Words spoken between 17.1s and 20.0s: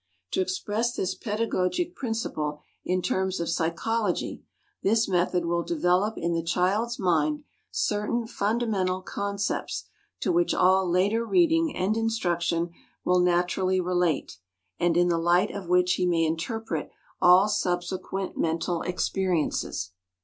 all subsequent mental experiences.